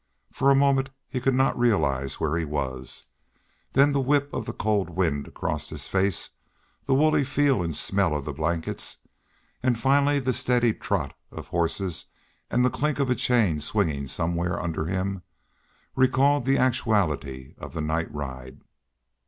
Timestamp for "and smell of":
7.61-8.25